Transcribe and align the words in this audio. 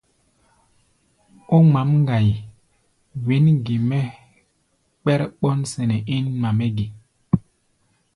Ó 1.55 1.57
ŋmǎʼm 1.67 1.89
ŋgai, 2.01 2.29
wɛ̌n 3.25 3.45
ge 3.65 3.75
mɛ́ 3.89 4.03
kpɛ́r 5.01 5.21
ɓɔ́nsɛnɛ́ 5.39 6.05
ín 6.15 6.25
ŋma-mɛ́ 6.37 6.69
ge? 6.75 6.85